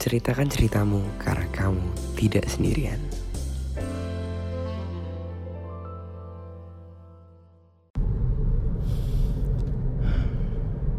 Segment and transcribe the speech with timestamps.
[0.00, 1.84] Ceritakan ceritamu karena kamu
[2.16, 2.96] tidak sendirian.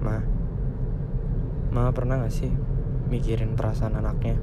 [0.06, 0.22] Ma,
[1.74, 2.54] Mama pernah gak sih
[3.10, 4.38] mikirin perasaan anaknya?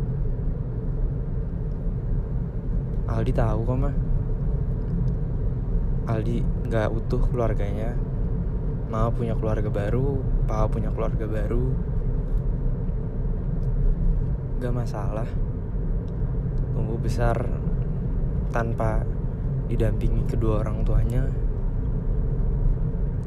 [3.15, 3.95] Aldi tahu kok ma.
[6.11, 7.95] Aldi gak utuh keluarganya.
[8.91, 10.19] Mama punya keluarga baru,
[10.51, 11.88] Papa punya keluarga baru.
[14.59, 15.31] Gak masalah.
[16.75, 17.39] Tumbuh besar
[18.51, 19.07] tanpa
[19.71, 21.23] didampingi kedua orang tuanya.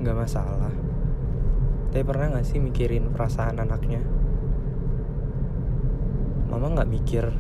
[0.03, 0.75] Gak masalah.
[1.91, 4.03] Tapi pernah gak sih mikirin perasaan anaknya?
[6.51, 7.31] Mama gak mikir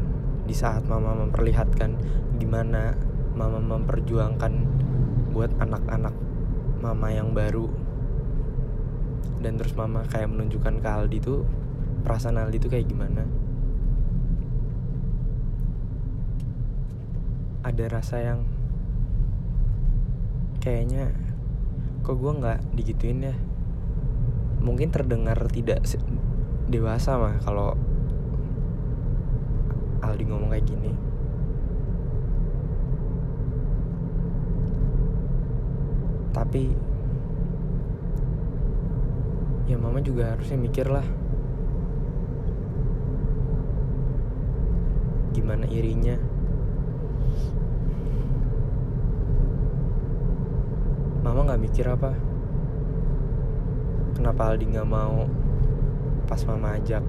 [0.47, 1.95] di saat mama memperlihatkan
[2.39, 2.95] gimana
[3.35, 4.53] mama memperjuangkan
[5.31, 6.15] buat anak-anak
[6.83, 7.71] mama yang baru
[9.39, 11.47] dan terus mama kayak menunjukkan ke Aldi tuh
[12.03, 13.23] perasaan Aldi tuh kayak gimana
[17.61, 18.41] ada rasa yang
[20.61, 21.13] kayaknya
[22.01, 23.35] kok gue nggak digituin ya.
[24.61, 25.85] Mungkin terdengar tidak
[26.69, 27.77] dewasa mah kalau
[30.01, 30.91] Aldi ngomong kayak gini.
[36.33, 36.63] Tapi
[39.69, 41.05] ya mama juga harusnya mikir lah.
[45.37, 46.30] Gimana irinya
[51.21, 52.17] mama nggak mikir apa?
[54.17, 55.29] Kenapa Aldi nggak mau
[56.25, 57.05] pas mama ajak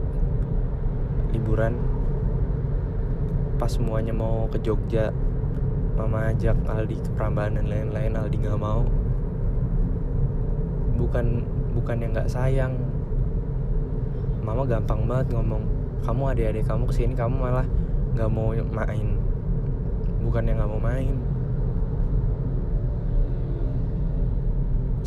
[1.32, 1.80] liburan?
[3.56, 5.16] Pas semuanya mau ke Jogja
[5.96, 8.84] mama ajak Aldi ke Prambanan dan lain-lain Aldi nggak mau.
[11.00, 12.76] Bukan bukan yang nggak sayang.
[14.44, 15.64] Mama gampang banget ngomong
[16.04, 17.64] kamu adik-adik kamu ke sini kamu malah
[18.12, 19.16] nggak mau main.
[20.20, 21.31] Bukan yang nggak mau main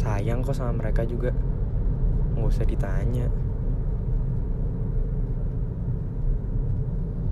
[0.05, 1.33] sayang kok sama mereka juga.
[2.37, 3.25] Nggak usah ditanya.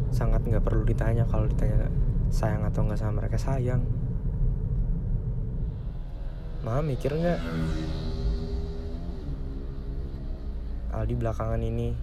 [0.09, 1.85] Sangat nggak perlu ditanya kalau ditanya
[2.33, 3.85] sayang atau nggak sama mereka sayang.
[6.65, 7.39] Mama mikir nggak?
[10.97, 11.93] Aldi belakangan ini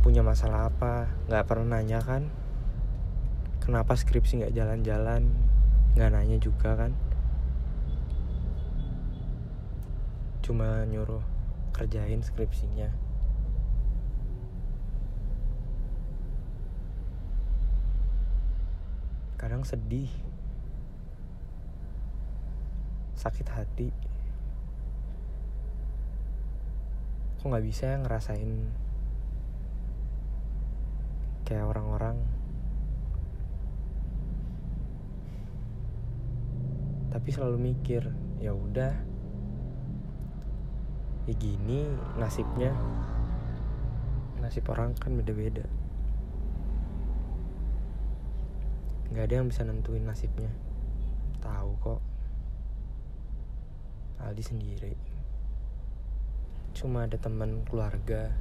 [0.00, 1.04] punya masalah apa?
[1.28, 2.32] Nggak pernah nanya kan?
[3.60, 5.28] Kenapa skripsi nggak jalan-jalan?
[5.92, 7.09] Nggak nanya juga kan
[10.50, 11.22] cuma nyuruh
[11.70, 12.90] kerjain skripsinya.
[19.38, 20.10] Kadang sedih.
[23.14, 23.94] Sakit hati.
[27.38, 28.50] Kok nggak bisa ya ngerasain
[31.46, 32.18] kayak orang-orang?
[37.14, 38.02] Tapi selalu mikir
[38.42, 39.09] ya udah
[41.28, 41.84] ya gini
[42.16, 42.72] nasibnya.
[44.40, 45.68] Nasib orang kan beda-beda.
[49.12, 50.48] Nggak ada yang bisa nentuin nasibnya.
[51.44, 52.00] Tahu kok.
[54.24, 54.94] Aldi sendiri.
[56.72, 58.32] Cuma ada teman keluarga.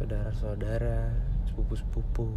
[0.00, 1.12] Saudara-saudara
[1.44, 2.32] sepupu-sepupu.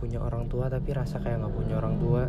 [0.00, 2.22] Punya orang tua tapi rasa kayak nggak punya orang tua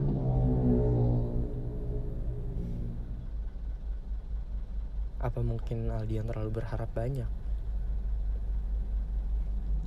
[5.20, 7.28] apa mungkin Aldi yang terlalu berharap banyak?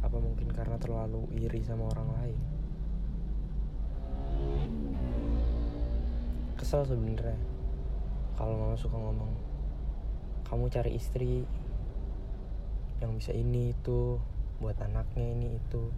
[0.05, 2.39] Apa mungkin karena terlalu iri sama orang lain?
[6.61, 7.41] Kesel sebenarnya.
[8.37, 9.33] Kalau mama suka ngomong
[10.45, 11.49] kamu cari istri
[13.01, 14.21] yang bisa ini itu
[14.61, 15.89] buat anaknya ini itu.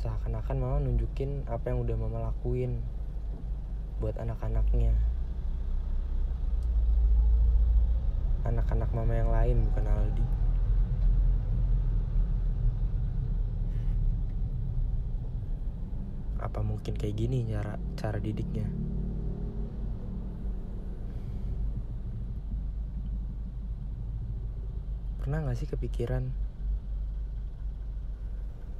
[0.00, 2.80] Seakan-akan mama nunjukin apa yang udah mama lakuin
[4.00, 5.07] buat anak-anaknya
[8.48, 10.26] anak-anak mama yang lain bukan Aldi.
[16.38, 18.68] Apa mungkin kayak gini cara cara didiknya?
[25.20, 26.32] Pernah gak sih kepikiran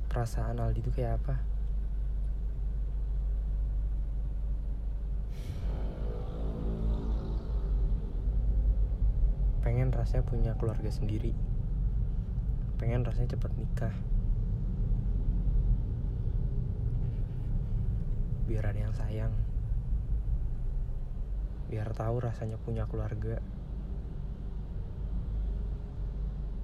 [0.08, 1.47] perasaan Aldi itu kayak apa
[9.68, 11.36] pengen rasanya punya keluarga sendiri.
[12.80, 13.92] Pengen rasanya cepet nikah.
[18.48, 19.28] Biar ada yang sayang.
[21.68, 23.44] Biar tahu rasanya punya keluarga.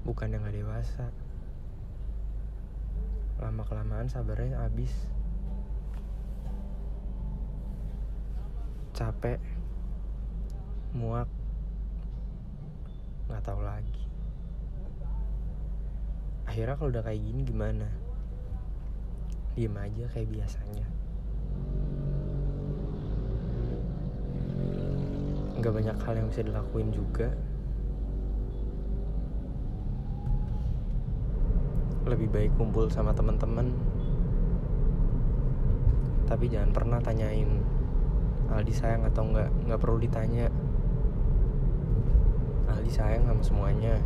[0.08, 1.12] Bukan yang gak dewasa.
[3.36, 4.96] Lama kelamaan sabarnya habis.
[8.96, 9.44] Capek.
[10.96, 11.43] Muak
[13.28, 14.04] nggak tahu lagi.
[16.44, 17.88] Akhirnya kalau udah kayak gini gimana?
[19.56, 20.86] Diem aja kayak biasanya.
[25.58, 27.32] Nggak banyak hal yang bisa dilakuin juga.
[32.04, 33.72] Lebih baik kumpul sama teman-teman.
[36.28, 37.48] Tapi jangan pernah tanyain
[38.52, 40.46] Aldi sayang atau enggak nggak perlu ditanya
[42.84, 43.96] Aldi sayang sama semuanya.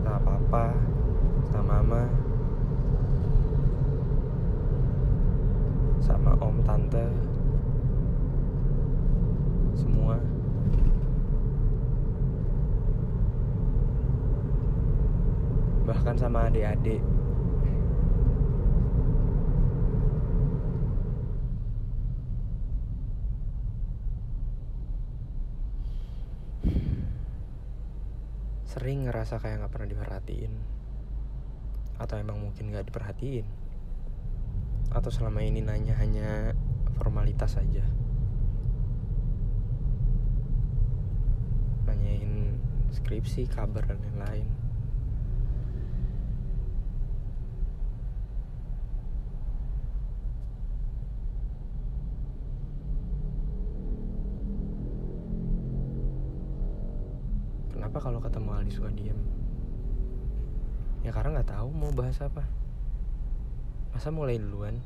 [0.00, 0.72] Sama papa
[1.52, 2.02] sama mama
[6.00, 7.04] sama om tante
[9.76, 10.16] semua.
[15.84, 17.04] Bahkan sama adik-adik
[28.78, 30.54] sering ngerasa kayak nggak pernah diperhatiin.
[31.98, 33.46] Atau emang mungkin nggak diperhatiin.
[34.94, 36.54] Atau selama ini nanya hanya
[36.98, 37.86] formalitas saja
[41.86, 42.58] nanyain
[42.90, 44.50] skripsi kabar dan lain-lain
[57.98, 59.18] Kenapa kalau ketemu Aldi suka diem?
[61.02, 62.46] Ya karena nggak tahu mau bahas apa.
[63.90, 64.78] Masa mulai duluan?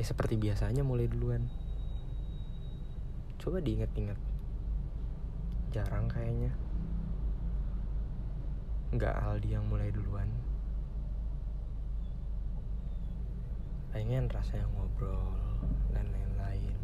[0.00, 1.44] Ya seperti biasanya mulai duluan.
[3.36, 4.16] Coba diinget-inget.
[5.76, 6.56] Jarang kayaknya.
[8.96, 10.32] Nggak Aldi yang mulai duluan.
[13.92, 15.36] Pengen rasanya ngobrol
[15.92, 16.80] dan lain-lain.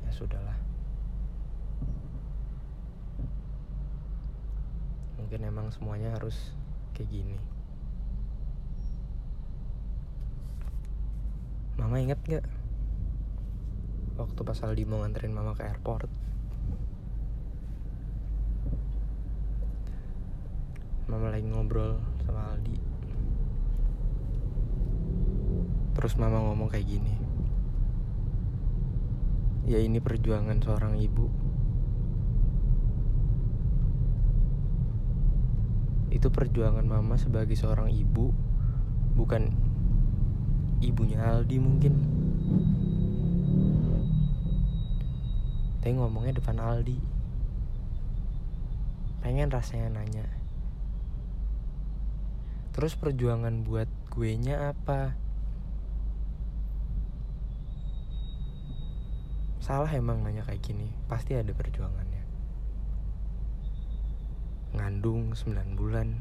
[0.00, 0.56] Ya sudahlah.
[5.26, 6.54] Mungkin emang semuanya harus
[6.94, 7.34] kayak gini.
[11.74, 12.46] Mama inget gak
[14.22, 16.06] Waktu pas Aldi mau nganterin mama ke airport.
[21.10, 22.78] Mama lagi ngobrol sama Aldi.
[25.98, 27.18] Terus mama ngomong kayak gini.
[29.66, 31.45] Ya ini perjuangan seorang ibu
[36.16, 38.32] itu perjuangan mama sebagai seorang ibu
[39.12, 39.52] bukan
[40.80, 41.94] ibunya Aldi mungkin.
[45.84, 46.98] Tapi ngomongnya depan Aldi.
[49.20, 50.26] Pengen rasanya nanya.
[52.72, 55.16] Terus perjuangan buat gue nya apa?
[59.60, 60.92] Salah emang nanya kayak gini.
[61.08, 62.05] Pasti ada perjuangannya
[64.76, 66.20] ngandung 9 bulan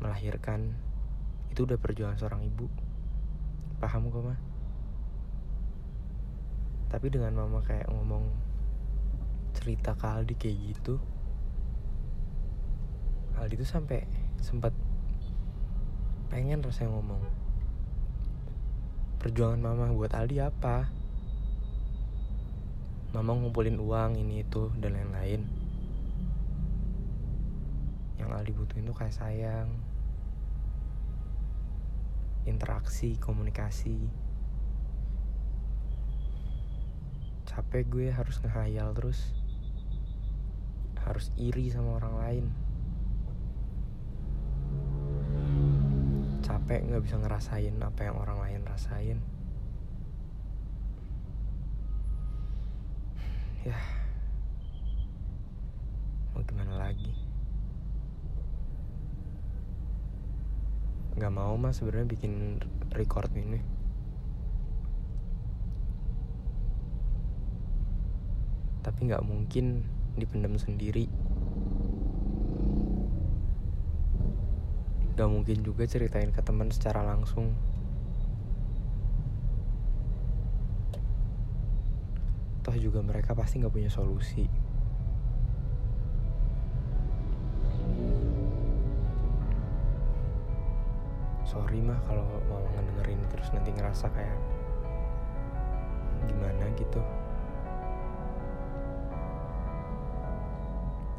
[0.00, 0.72] melahirkan
[1.52, 2.66] itu udah perjuangan seorang ibu.
[3.76, 4.40] Paham kok mah
[6.90, 8.26] tapi dengan mama kayak ngomong
[9.54, 10.98] cerita ke Aldi kayak gitu
[13.38, 14.04] Aldi tuh sampai
[14.42, 14.74] sempat
[16.28, 17.22] pengen rasanya ngomong
[19.22, 20.90] perjuangan mama buat Aldi apa?
[23.10, 25.59] Mama ngumpulin uang ini itu dan lain-lain
[28.30, 29.66] yang Aldi butuhin tuh kayak sayang.
[32.46, 33.98] Interaksi komunikasi.
[37.42, 39.34] Capek gue harus ngehayal terus.
[41.02, 42.46] Harus iri sama orang lain.
[46.46, 49.18] Capek nggak bisa ngerasain apa yang orang lain rasain.
[53.66, 53.76] Ya.
[56.32, 57.29] Mau gimana lagi
[61.20, 62.56] nggak mau mas sebenarnya bikin
[62.96, 63.60] record ini.
[68.80, 69.84] Tapi nggak mungkin
[70.16, 71.12] dipendam sendiri.
[75.12, 77.52] Nggak mungkin juga ceritain ke teman secara langsung.
[82.64, 84.48] Toh juga mereka pasti nggak punya solusi
[91.50, 94.38] sorry mah kalau mama ngedengerin terus nanti ngerasa kayak
[96.30, 97.02] gimana gitu.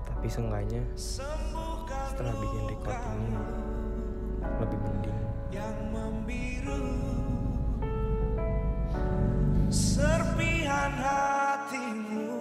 [0.07, 3.43] Tapi seenggaknya setelah bikin record ini
[4.55, 5.19] lebih mending.
[5.51, 6.87] Yang membiru
[9.67, 12.39] serpihan hatimu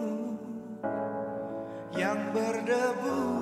[1.91, 3.40] yang berdebu.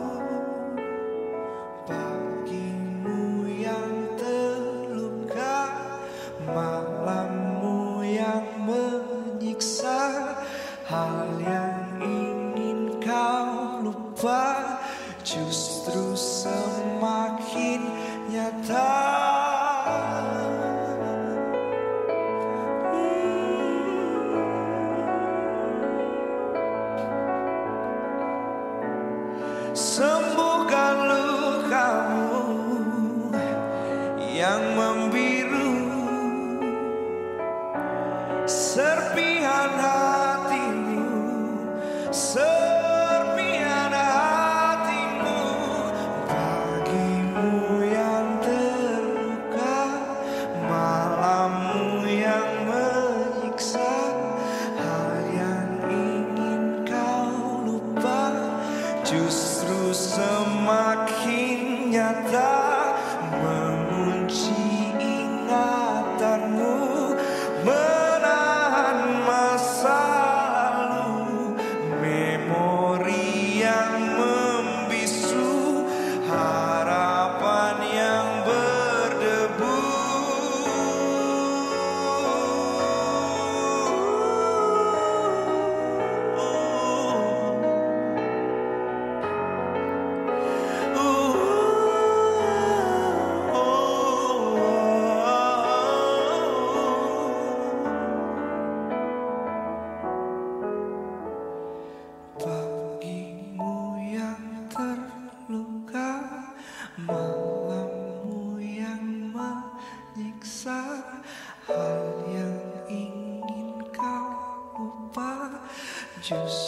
[116.28, 116.67] just